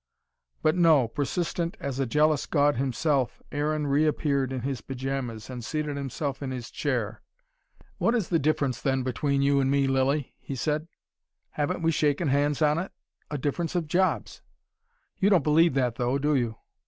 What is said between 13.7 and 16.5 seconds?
of jobs." "You don't believe that, though, do